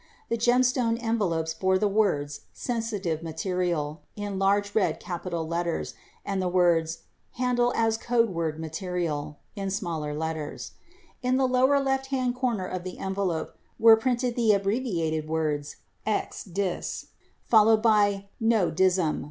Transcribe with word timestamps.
52 0.29 0.29
The 0.29 0.51
Gemstone 0.59 0.97
envelopes 0.99 1.53
bore 1.53 1.77
the 1.77 1.87
words 1.87 2.47
"Sensitive 2.53 3.21
Material" 3.21 4.01
in 4.15 4.39
large 4.39 4.73
red 4.73 4.99
capital 4.99 5.47
letters 5.47 5.93
and 6.25 6.41
the 6.41 6.47
words 6.49 7.03
"handle 7.33 7.71
as 7.75 7.97
code 7.97 8.31
word 8.31 8.59
material" 8.59 9.37
in 9.55 9.69
smaller 9.69 10.15
letters. 10.15 10.71
In 11.21 11.37
the 11.37 11.47
lower 11.47 11.79
left 11.79 12.07
hand 12.07 12.33
corner 12.33 12.65
of 12.65 12.83
the 12.83 12.97
envelope 12.97 13.55
were 13.77 13.95
printed 13.95 14.35
the 14.35 14.53
abbreviated 14.53 15.29
words, 15.29 15.75
"Ex 16.03 16.45
Dis," 16.45 17.05
followed 17.45 17.83
by 17.83 18.25
"No 18.39 18.71
Dism." 18.71 19.19